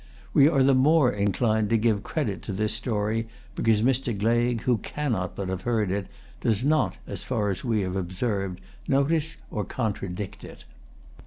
[0.33, 4.17] We are the more inclined to give credit to this story because Mr.
[4.17, 6.07] Gleig, who cannot but have heard it,
[6.39, 10.65] does not, as far as we have observed, notice or contradict it.